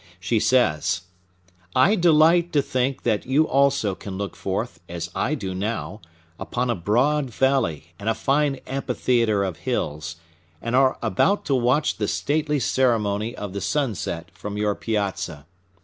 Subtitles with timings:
[0.19, 1.01] She says:
[1.75, 6.01] "I delight to think that you also can look forth, as I do now,
[6.39, 10.15] upon a broad valley and a fine amphitheater of hills,
[10.59, 15.45] and are about to watch the stately ceremony of the sunset from your piazza.